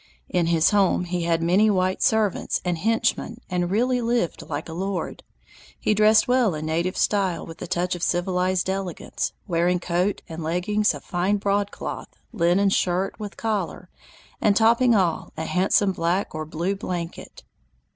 [0.29, 4.73] In his home he had many white servants and henchmen and really lived like a
[4.73, 5.21] lord.
[5.79, 10.41] He dressed well in native style with a touch of civilized elegance, wearing coat and
[10.43, 13.91] leggings of fine broadcloth, linen shirt with collar,
[14.41, 17.43] and, topping all, a handsome black or blue blanket.